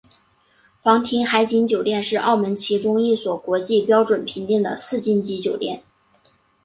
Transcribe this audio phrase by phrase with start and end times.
[0.81, 5.83] 皇庭海景酒店是澳门其中一所国际标准评定的四星级酒店。